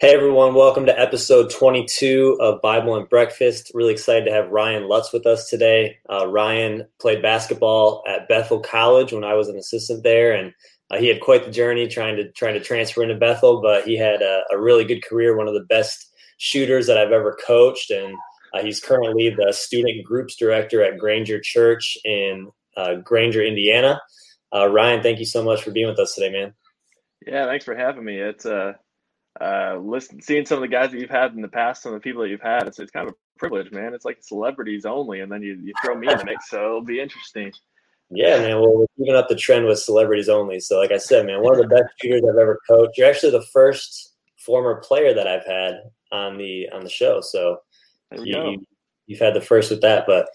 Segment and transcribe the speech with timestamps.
[0.00, 3.70] Hey everyone, welcome to episode 22 of Bible and Breakfast.
[3.74, 5.98] Really excited to have Ryan Lutz with us today.
[6.08, 10.54] Uh, Ryan played basketball at Bethel College when I was an assistant there, and
[10.90, 13.60] uh, he had quite the journey trying to trying to transfer into Bethel.
[13.60, 17.12] But he had a, a really good career, one of the best shooters that I've
[17.12, 18.14] ever coached, and
[18.54, 24.00] uh, he's currently the student groups director at Granger Church in uh, Granger, Indiana.
[24.50, 26.54] Uh, Ryan, thank you so much for being with us today, man.
[27.26, 28.18] Yeah, thanks for having me.
[28.18, 28.46] It's
[29.40, 32.00] uh listen, seeing some of the guys that you've had in the past, some of
[32.00, 33.94] the people that you've had, it's, it's kind of a privilege, man.
[33.94, 36.82] It's like celebrities only, and then you, you throw me in the mix, so it'll
[36.82, 37.52] be interesting.
[38.10, 38.60] Yeah, man.
[38.60, 40.58] Well, we're keeping up the trend with celebrities only.
[40.58, 42.98] So, like I said, man, one of the best shooters I've ever coached.
[42.98, 45.74] You're actually the first former player that I've had
[46.10, 47.20] on the on the show.
[47.20, 47.58] So,
[48.12, 48.64] you,
[49.06, 50.06] you, have had the first with that.
[50.08, 50.28] But,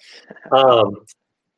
[0.58, 1.06] um,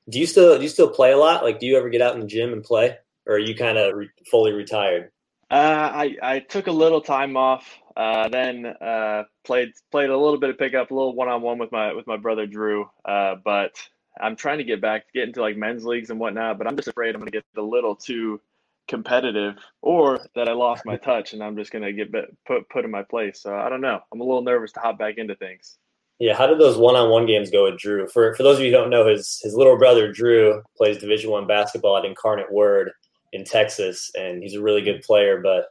[0.09, 1.44] do you still do you still play a lot?
[1.44, 2.98] Like, do you ever get out in the gym and play,
[3.28, 5.12] or are you kind of re- fully retired?
[5.50, 7.78] Uh, I I took a little time off.
[7.96, 11.58] Uh, then uh, played played a little bit of pickup, a little one on one
[11.58, 12.90] with my with my brother Drew.
[13.06, 13.72] Uh, but
[14.20, 16.58] I'm trying to get back, to get into like men's leagues and whatnot.
[16.58, 18.42] But I'm just afraid I'm going to get a little too
[18.88, 22.12] competitive, or that I lost my touch and I'm just going to get
[22.45, 23.42] put put in my place.
[23.42, 24.00] So I don't know.
[24.12, 25.78] I'm a little nervous to hop back into things.
[26.20, 28.08] Yeah, how did those one-on-one games go with Drew?
[28.08, 31.31] For for those of you who don't know, his his little brother Drew plays Division
[31.31, 32.92] One basketball at Incarnate Word
[33.33, 35.42] in Texas, and he's a really good player.
[35.42, 35.66] But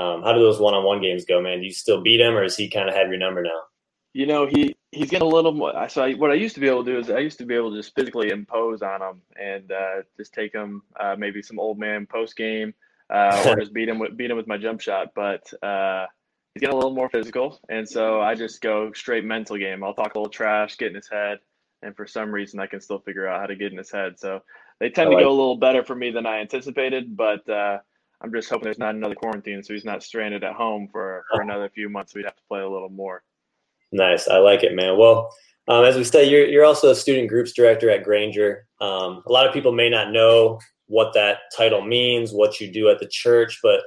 [0.00, 1.60] um, how do those one-on-one games go, man?
[1.60, 3.60] Do you still beat him, or does he kind of have your number now?
[4.14, 5.88] You know, he he's getting a little more.
[5.88, 7.54] So I, what I used to be able to do is I used to be
[7.54, 11.58] able to just physically impose on him and uh, just take him uh, maybe some
[11.58, 12.74] old man post game
[13.10, 15.08] uh, or just beat him with beat him with my jump shot.
[15.14, 16.06] But uh,
[16.54, 19.82] he's getting a little more physical, and so I just go straight mental game.
[19.82, 21.38] I'll talk a little trash, get in his head,
[21.82, 24.18] and for some reason I can still figure out how to get in his head.
[24.18, 24.40] So
[24.82, 27.78] they tend like to go a little better for me than I anticipated, but uh,
[28.20, 31.40] I'm just hoping there's not another quarantine, so he's not stranded at home for, for
[31.40, 32.16] another few months.
[32.16, 33.22] We'd have to play a little more.
[33.92, 34.98] Nice, I like it, man.
[34.98, 35.32] Well,
[35.68, 38.66] um, as we say, you're you're also a student groups director at Granger.
[38.80, 42.88] Um, a lot of people may not know what that title means, what you do
[42.88, 43.82] at the church, but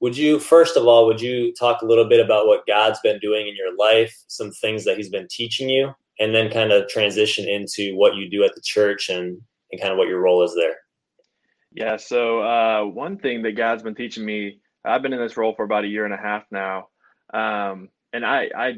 [0.00, 3.18] would you first of all would you talk a little bit about what God's been
[3.18, 6.86] doing in your life, some things that He's been teaching you, and then kind of
[6.88, 9.40] transition into what you do at the church and
[9.74, 10.76] and kind of what your role is there.
[11.72, 11.96] Yeah.
[11.96, 15.64] So uh, one thing that God's been teaching me, I've been in this role for
[15.64, 16.88] about a year and a half now,
[17.32, 18.72] um, and I, I,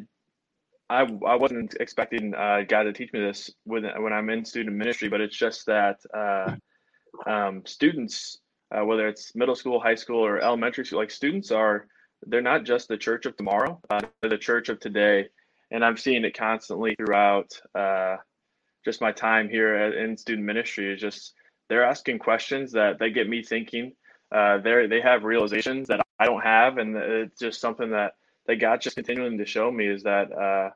[0.89, 4.77] I, I wasn't expecting uh, God to teach me this when when I'm in student
[4.77, 6.55] ministry, but it's just that uh,
[7.27, 8.39] um, students,
[8.75, 11.89] uh, whether it's middle school, high school, or elementary school, like students are,
[12.27, 15.27] they're not just the church of tomorrow; uh, they're the church of today,
[15.73, 18.17] and I'm seeing it constantly throughout uh,
[18.87, 21.35] just my time here in student ministry is just
[21.69, 23.93] they're asking questions that they get me thinking.
[24.33, 28.15] Uh, they they have realizations that I don't have, and it's just something that
[28.47, 30.71] that God's just continuing to show me is that uh,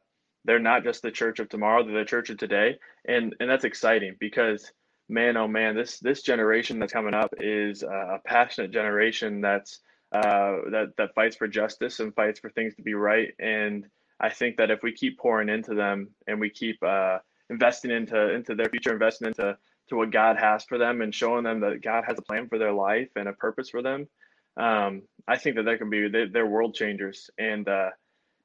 [0.44, 3.65] they're not just the church of tomorrow; they're the church of today, and and that's
[3.65, 4.71] exciting because
[5.09, 9.78] man, oh man, this this generation that's coming up is a passionate generation that's
[10.12, 13.87] uh, that that fights for justice and fights for things to be right, and
[14.19, 17.19] I think that if we keep pouring into them and we keep uh,
[17.50, 21.44] investing into into their future, investing into to what God has for them, and showing
[21.44, 24.09] them that God has a plan for their life and a purpose for them.
[24.56, 27.91] Um, I think that they can be they're, they're world changers, and uh,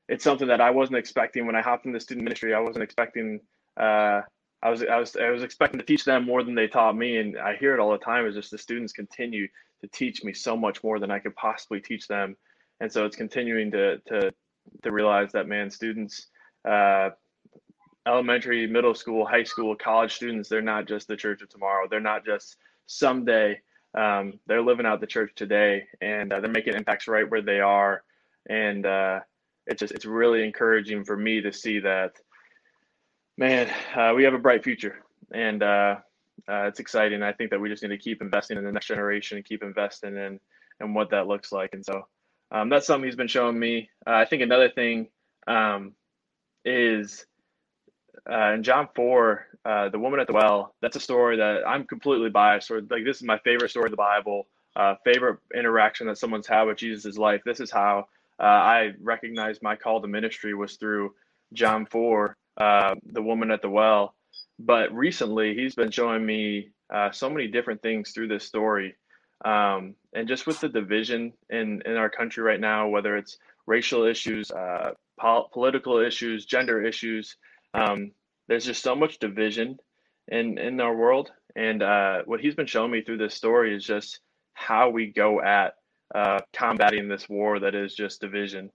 [0.09, 2.53] it's something that I wasn't expecting when I hopped into student ministry.
[2.53, 3.39] I wasn't expecting.
[3.77, 4.21] Uh,
[4.61, 7.17] I was I was I was expecting to teach them more than they taught me,
[7.17, 8.25] and I hear it all the time.
[8.25, 9.47] Is just the students continue
[9.81, 12.35] to teach me so much more than I could possibly teach them,
[12.79, 14.31] and so it's continuing to to
[14.83, 16.27] to realize that man, students
[16.67, 17.09] uh,
[18.07, 21.88] elementary, middle school, high school, college students, they're not just the church of tomorrow.
[21.89, 22.57] They're not just
[22.88, 23.61] someday.
[23.93, 27.59] Um, they're living out the church today, and uh, they're making impacts right where they
[27.59, 28.03] are.
[28.47, 29.21] And uh,
[29.65, 32.13] it's just it's really encouraging for me to see that.
[33.38, 35.95] Man, uh, we have a bright future, and uh,
[36.47, 37.23] uh, it's exciting.
[37.23, 39.63] I think that we just need to keep investing in the next generation, and keep
[39.63, 40.39] investing in
[40.79, 41.73] and what that looks like.
[41.73, 42.07] And so
[42.51, 43.89] um, that's something he's been showing me.
[44.05, 45.07] Uh, I think another thing
[45.47, 45.94] um,
[46.63, 47.25] is
[48.30, 51.86] uh, in John 4, uh, the woman at the well, that's a story that I'm
[51.86, 52.72] completely biased.
[52.72, 56.48] Or like this is my favorite story of the Bible, uh, favorite interaction that someone's
[56.48, 57.42] had with Jesus' life.
[57.45, 58.06] This is how
[58.39, 61.13] uh, I recognized my call to ministry was through
[61.54, 64.16] John 4, uh, the woman at the well.
[64.57, 68.95] But recently, he's been showing me uh, so many different things through this story.
[69.44, 73.38] Um, and just with the division in, in our country right now, whether it's
[73.68, 74.51] racial issues,
[75.19, 77.38] pol- political issues, gender issues,
[77.75, 78.12] um,
[78.48, 79.77] there's just so much division
[80.27, 83.86] in in our world, and uh, what he's been showing me through this story is
[83.86, 84.19] just
[84.54, 85.75] how we go at
[86.13, 88.72] uh, combating this war that is just division.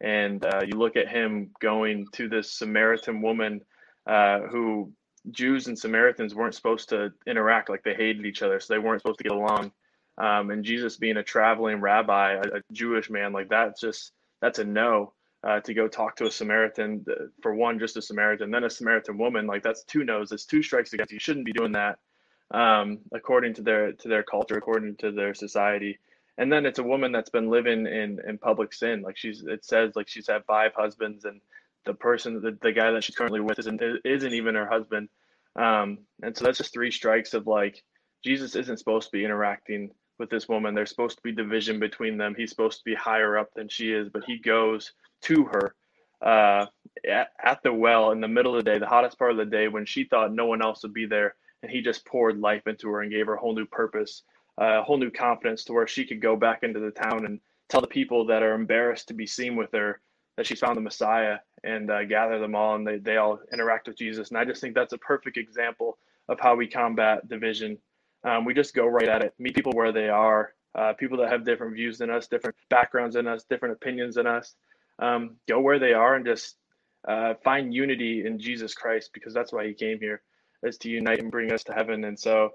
[0.00, 3.60] And uh, you look at him going to this Samaritan woman
[4.06, 4.92] uh, who
[5.30, 9.02] Jews and Samaritans weren't supposed to interact, like they hated each other, so they weren't
[9.02, 9.72] supposed to get along.
[10.18, 14.58] Um, and Jesus being a traveling rabbi, a, a, Jewish man, like that's just that's
[14.58, 15.12] a no.
[15.42, 17.02] Uh, to go talk to a Samaritan,
[17.40, 20.32] for one, just a Samaritan, then a Samaritan woman, like that's two no's.
[20.32, 21.16] It's two strikes against you.
[21.16, 21.98] You shouldn't be doing that,
[22.50, 25.98] um, according to their to their culture, according to their society.
[26.36, 29.00] And then it's a woman that's been living in in public sin.
[29.00, 31.40] Like she's, it says like she's had five husbands, and
[31.86, 35.08] the person, the, the guy that she's currently with, isn't isn't even her husband.
[35.56, 37.82] Um, and so that's just three strikes of like
[38.22, 40.74] Jesus isn't supposed to be interacting with this woman.
[40.74, 42.34] There's supposed to be division between them.
[42.36, 45.74] He's supposed to be higher up than she is, but he goes to her
[46.22, 46.66] uh,
[47.08, 49.44] at, at the well in the middle of the day, the hottest part of the
[49.44, 51.34] day, when she thought no one else would be there.
[51.62, 54.22] And he just poured life into her and gave her a whole new purpose,
[54.60, 57.40] uh, a whole new confidence to where she could go back into the town and
[57.68, 60.00] tell the people that are embarrassed to be seen with her
[60.36, 63.88] that she's found the Messiah and uh, gather them all and they, they all interact
[63.88, 64.30] with Jesus.
[64.30, 67.76] And I just think that's a perfect example of how we combat division.
[68.24, 71.30] Um, we just go right at it, meet people where they are, uh, people that
[71.30, 74.54] have different views than us, different backgrounds than us, different opinions than us.
[75.00, 76.56] Um, go where they are and just
[77.08, 80.22] uh, find unity in Jesus Christ because that's why he came here,
[80.62, 82.04] is to unite and bring us to heaven.
[82.04, 82.50] And so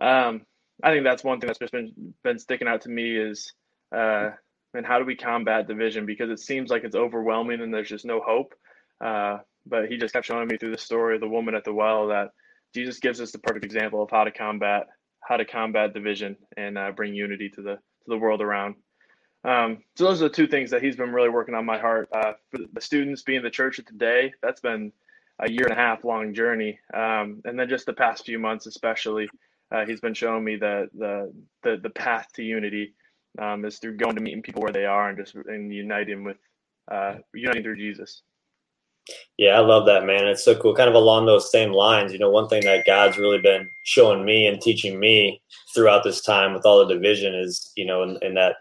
[0.00, 0.42] um,
[0.82, 3.52] I think that's one thing that's just been, been sticking out to me is
[3.94, 4.30] uh,
[4.72, 6.06] and how do we combat division?
[6.06, 8.54] Because it seems like it's overwhelming and there's just no hope.
[9.04, 11.72] Uh, but he just kept showing me through the story of the woman at the
[11.72, 12.30] well that
[12.74, 14.86] jesus gives us the perfect example of how to combat
[15.20, 18.74] how to combat division and uh, bring unity to the to the world around
[19.44, 22.08] um, so those are the two things that he's been really working on my heart
[22.12, 24.92] uh, for the students being the church of today that's been
[25.40, 28.66] a year and a half long journey um, and then just the past few months
[28.66, 29.28] especially
[29.72, 31.32] uh, he's been showing me the, the
[31.62, 32.94] the the path to unity
[33.38, 36.36] um, is through going to meeting people where they are and just and uniting with
[36.90, 38.22] uh, uniting through Jesus.
[39.38, 40.26] Yeah, I love that, man.
[40.26, 40.74] It's so cool.
[40.74, 44.24] Kind of along those same lines, you know, one thing that God's really been showing
[44.24, 45.42] me and teaching me
[45.74, 48.56] throughout this time with all the division is, you know, in, in that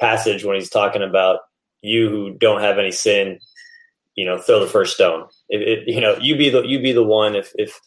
[0.00, 1.40] passage when he's talking about
[1.82, 3.38] you who don't have any sin,
[4.14, 5.26] you know, throw the first stone.
[5.48, 7.34] It, it, you know, you be the you be the one.
[7.34, 7.78] If if,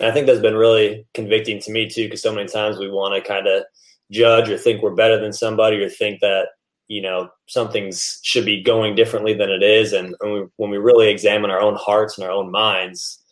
[0.00, 2.90] and I think that's been really convicting to me too, because so many times we
[2.90, 3.64] want to kind of
[4.10, 6.48] judge or think we're better than somebody or think that
[6.88, 10.76] you know something's should be going differently than it is and when we, when we
[10.76, 13.22] really examine our own hearts and our own minds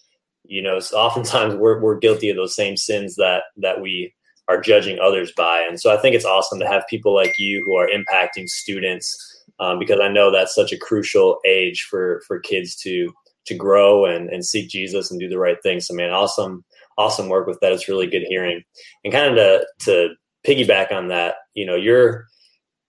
[0.45, 4.13] you know oftentimes we're, we're guilty of those same sins that that we
[4.51, 5.61] are judging others by.
[5.69, 9.17] And so i think it's awesome to have people like you who are impacting students
[9.61, 13.13] um, because i know that's such a crucial age for for kids to
[13.47, 15.81] to grow and and seek jesus and do the right thing.
[15.81, 16.65] So man awesome
[17.01, 17.73] awesome work with that.
[17.73, 18.63] It's really good hearing.
[19.05, 20.15] And kind of to to
[20.47, 22.27] piggyback on that, you know, you're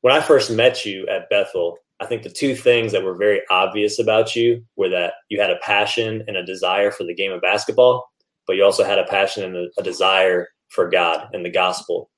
[0.02, 3.42] when I first met you at Bethel, I think the two things that were very
[3.50, 7.32] obvious about you were that you had a passion and a desire for the game
[7.32, 8.10] of basketball,
[8.48, 12.10] but you also had a passion and a, a desire for God and the gospel.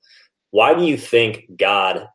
[0.50, 2.06] Why do you think God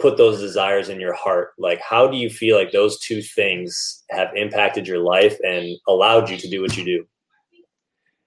[0.00, 1.52] put those desires in your heart?
[1.58, 6.28] Like, how do you feel like those two things have impacted your life and allowed
[6.28, 7.06] you to do what you do?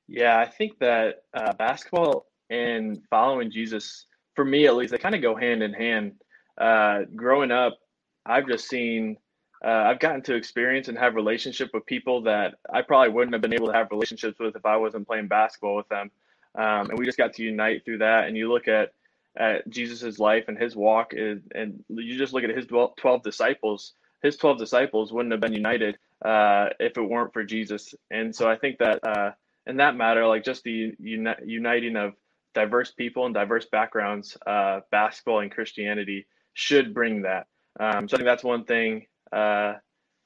[0.08, 4.06] Yeah, I think that uh, basketball and following Jesus
[4.38, 6.14] for me at least, they kind of go hand in hand.
[6.58, 7.78] Uh, growing up,
[8.26, 9.18] I've just seen,
[9.66, 13.42] uh, I've gotten to experience and have relationship with people that I probably wouldn't have
[13.42, 16.12] been able to have relationships with if I wasn't playing basketball with them.
[16.58, 18.28] Um, and we just got to unite through that.
[18.28, 18.94] And you look at
[19.38, 22.66] at Jesus's life and his walk, and you just look at his
[22.98, 23.94] twelve disciples.
[24.24, 27.94] His twelve disciples wouldn't have been united uh, if it weren't for Jesus.
[28.10, 29.32] And so I think that uh,
[29.68, 32.14] in that matter, like just the uni- uniting of
[32.56, 37.46] diverse people and diverse backgrounds, uh, basketball and Christianity should bring that.
[37.80, 39.06] Um, so I think that's one thing.
[39.32, 39.74] Uh,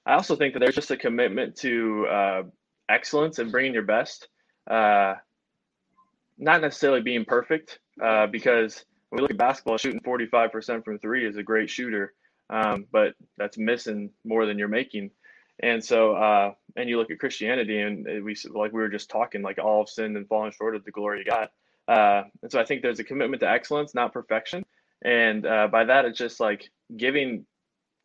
[0.05, 2.43] I also think that there's just a commitment to uh,
[2.87, 4.29] excellence and bringing your best,
[4.69, 5.15] uh,
[6.41, 11.25] not necessarily being perfect, uh, because when we look at basketball, shooting 45% from three
[11.25, 12.13] is a great shooter,
[12.49, 15.11] um, but that's missing more than you're making.
[15.61, 19.43] And so, uh, and you look at Christianity, and we like we were just talking,
[19.43, 21.49] like all of sin and falling short of the glory of God.
[21.87, 24.65] Uh, and so I think there's a commitment to excellence, not perfection.
[25.03, 27.45] And uh, by that, it's just like giving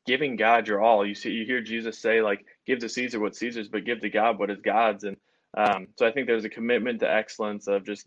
[0.07, 1.07] giving God your all.
[1.07, 4.11] You see, you hear Jesus say like, "Give to Caesar what Caesar's, but give to
[4.11, 5.17] God what is God's." And
[5.57, 8.07] um, so I think there's a commitment to excellence of just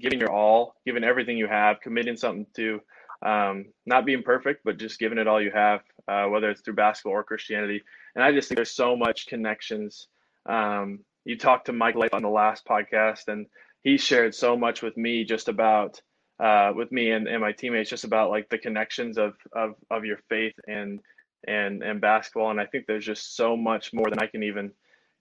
[0.00, 2.80] giving your all, giving everything you have, committing something to
[3.24, 6.74] um, not being perfect, but just giving it all you have, uh, whether it's through
[6.74, 7.82] basketball or Christianity.
[8.14, 10.08] And I just think there's so much connections.
[10.46, 13.46] Um, you talked to Mike Life on the last podcast, and
[13.82, 16.00] he shared so much with me just about
[16.38, 20.04] uh, with me and, and my teammates just about like the connections of, of of
[20.04, 21.00] your faith and
[21.46, 22.50] and and basketball.
[22.50, 24.72] And I think there's just so much more than I can even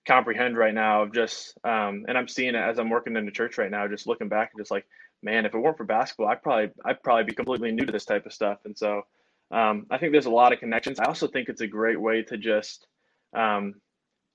[0.06, 3.32] comprehend right now of just um, and I'm seeing it as I'm working in the
[3.32, 4.86] church right now, just looking back and just like,
[5.22, 8.06] man, if it weren't for basketball, I'd probably I'd probably be completely new to this
[8.06, 8.60] type of stuff.
[8.66, 9.04] And so
[9.52, 11.00] um, I think there's a lot of connections.
[11.00, 12.88] I also think it's a great way to just
[13.36, 13.76] um,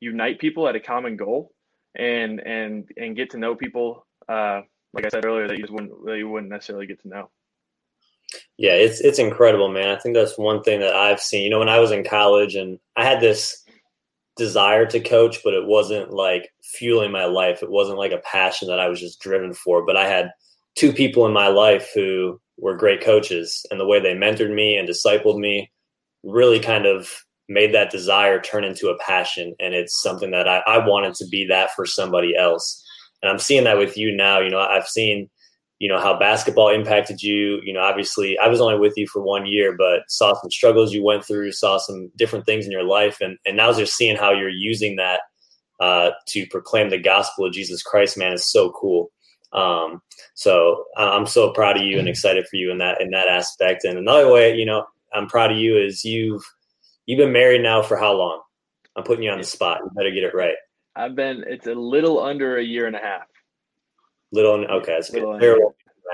[0.00, 1.52] unite people at a common goal
[1.96, 4.06] and and and get to know people.
[4.28, 4.62] Uh,
[4.92, 7.30] like I said earlier, that you just wouldn't that you wouldn't necessarily get to know.
[8.56, 9.88] Yeah, it's it's incredible, man.
[9.88, 11.44] I think that's one thing that I've seen.
[11.44, 13.64] You know, when I was in college and I had this
[14.40, 17.62] desire to coach, but it wasn't like fueling my life.
[17.62, 19.84] It wasn't like a passion that I was just driven for.
[19.84, 20.30] But I had
[20.76, 24.78] two people in my life who were great coaches, and the way they mentored me
[24.78, 25.70] and discipled me
[26.24, 29.54] really kind of made that desire turn into a passion.
[29.60, 32.82] And it's something that I, I wanted to be that for somebody else.
[33.20, 34.40] And I'm seeing that with you now.
[34.40, 35.28] You know, I've seen
[35.80, 37.60] you know how basketball impacted you.
[37.64, 40.92] You know obviously i was only with you for one year but saw some struggles
[40.92, 44.16] you went through saw some different things in your life and and now just seeing
[44.16, 45.20] how you're using that
[45.80, 49.10] uh, to proclaim the gospel of jesus christ man is so cool.
[49.52, 50.00] Um,
[50.34, 53.84] so i'm so proud of you and excited for you in that in that aspect.
[53.84, 54.84] And another way you know
[55.14, 56.44] i'm proud of you is you've
[57.06, 58.40] you've been married now for how long?
[58.96, 59.80] I'm putting you on the spot.
[59.82, 60.54] You better get it right.
[60.94, 63.26] I've been it's a little under a year and a half
[64.32, 65.24] Little okay, that's good.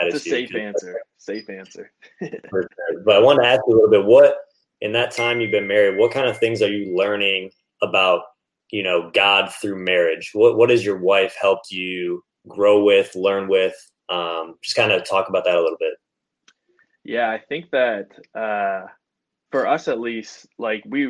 [0.02, 1.00] It's a safe answer.
[1.18, 1.90] Safe answer.
[2.20, 4.04] but I want to ask you a little bit.
[4.04, 4.36] What
[4.80, 5.98] in that time you've been married?
[5.98, 7.50] What kind of things are you learning
[7.82, 8.22] about
[8.70, 10.30] you know God through marriage?
[10.32, 13.74] What what has your wife helped you grow with, learn with?
[14.08, 15.94] Um, just kind of talk about that a little bit.
[17.04, 18.86] Yeah, I think that uh,
[19.50, 21.06] for us at least, like we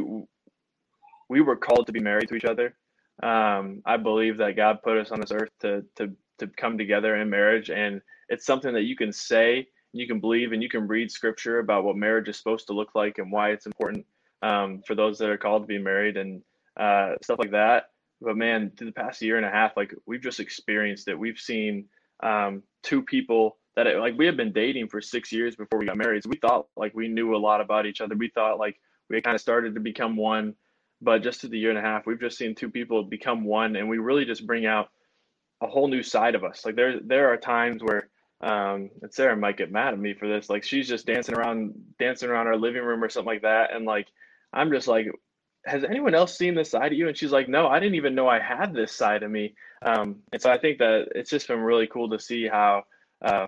[1.29, 2.77] we were called to be married to each other.
[3.23, 7.17] Um, I believe that God put us on this earth to to to come together
[7.17, 10.87] in marriage and it's something that you can say you can believe and you can
[10.87, 14.05] read scripture about what marriage is supposed to look like and why it's important
[14.43, 16.43] um, for those that are called to be married and
[16.79, 17.91] uh, stuff like that.
[18.21, 21.19] But man through the past year and a half like we've just experienced it.
[21.19, 21.87] We've seen
[22.23, 25.99] um, two people that like we had been dating for six years before we got
[25.99, 28.15] married so we thought like we knew a lot about each other.
[28.15, 30.55] We thought like we kind of started to become one
[31.03, 33.77] but just through the year and a half we've just seen two people become one
[33.77, 34.89] and we really just bring out
[35.63, 36.65] a whole new side of us.
[36.65, 38.09] Like there there are times where
[38.41, 40.51] um and Sarah might get mad at me for this.
[40.51, 43.75] Like she's just dancing around dancing around our living room or something like that.
[43.75, 44.09] And like
[44.53, 45.07] I'm just like,
[45.65, 47.09] has anyone else seen this side of you?
[47.09, 49.55] And she's like, No, I didn't even know I had this side of me.
[49.83, 52.85] Um and so I think that it's just been really cool to see how
[53.25, 53.47] uh,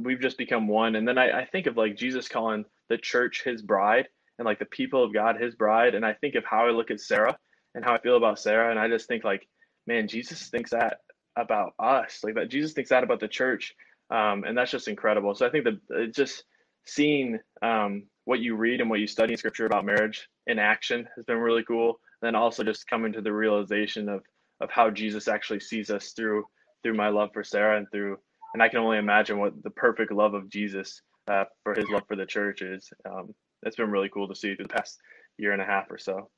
[0.00, 0.96] we've just become one.
[0.96, 4.58] And then I, I think of like Jesus calling the church his bride and like
[4.58, 5.94] the people of God his bride.
[5.94, 7.36] And I think of how I look at Sarah
[7.74, 8.70] and how I feel about Sarah.
[8.70, 9.46] And I just think like
[9.86, 11.00] man, Jesus thinks that
[11.36, 12.48] about us, like that.
[12.50, 13.74] Jesus thinks that about the church,
[14.10, 15.34] um, and that's just incredible.
[15.34, 16.44] So I think that just
[16.86, 21.08] seeing um, what you read and what you study in Scripture about marriage in action
[21.16, 22.00] has been really cool.
[22.22, 24.22] And then also just coming to the realization of
[24.60, 26.44] of how Jesus actually sees us through
[26.82, 28.18] through my love for Sarah and through,
[28.54, 32.04] and I can only imagine what the perfect love of Jesus uh, for His love
[32.08, 32.90] for the church is.
[33.08, 34.98] Um, it's been really cool to see through the past
[35.38, 36.30] year and a half or so.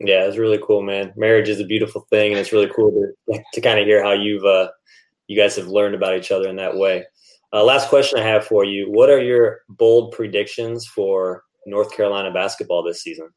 [0.00, 1.12] Yeah, it's really cool, man.
[1.16, 2.90] Marriage is a beautiful thing, and it's really cool
[3.28, 4.68] to to kind of hear how you've uh,
[5.28, 7.04] you guys have learned about each other in that way.
[7.52, 12.32] Uh, last question I have for you: What are your bold predictions for North Carolina
[12.32, 13.30] basketball this season?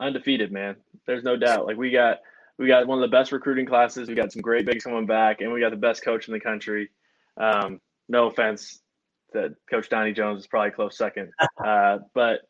[0.00, 0.76] Undefeated, man.
[1.06, 1.66] There's no doubt.
[1.66, 2.18] Like we got
[2.58, 4.08] we got one of the best recruiting classes.
[4.08, 6.40] We got some great bigs coming back, and we got the best coach in the
[6.40, 6.90] country.
[7.38, 8.80] Um, no offense
[9.32, 11.32] that Coach Donnie Jones is probably close second,
[11.64, 12.40] uh, but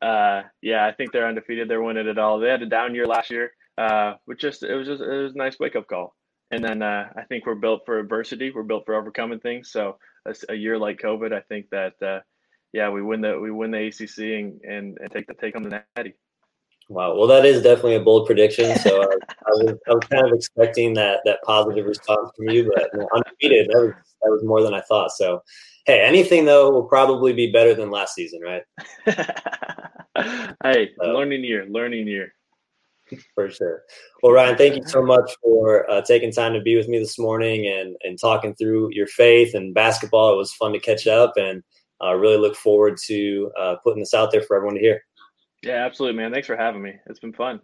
[0.00, 1.68] uh, yeah, I think they're undefeated.
[1.68, 2.38] They're winning it all.
[2.38, 5.34] They had a down year last year, uh, which just it was just it was
[5.34, 6.14] a nice wake up call.
[6.50, 8.50] And then uh, I think we're built for adversity.
[8.50, 9.70] We're built for overcoming things.
[9.70, 12.20] So a, a year like COVID, I think that uh,
[12.72, 15.62] yeah, we win the we win the ACC and and, and take the take on
[15.62, 16.14] the Natty.
[16.88, 17.16] Wow.
[17.16, 18.74] Well, that is definitely a bold prediction.
[18.78, 19.06] So uh,
[19.46, 23.00] I, was, I was kind of expecting that that positive response from you, but you
[23.00, 25.10] know, undefeated that was that was more than I thought.
[25.12, 25.42] So
[25.88, 28.62] hey, anything though will probably be better than last season, right?
[30.62, 32.32] hey, so, learning year, learning year.
[33.34, 33.84] For sure.
[34.22, 37.18] Well, Ryan, thank you so much for uh, taking time to be with me this
[37.18, 40.34] morning and and talking through your faith and basketball.
[40.34, 41.62] It was fun to catch up, and
[42.02, 45.02] I uh, really look forward to uh, putting this out there for everyone to hear.
[45.62, 46.32] Yeah, absolutely, man.
[46.32, 46.92] Thanks for having me.
[47.06, 47.60] It's been fun.